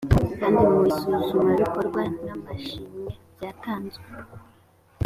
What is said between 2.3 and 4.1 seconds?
amashimwe byatanzwe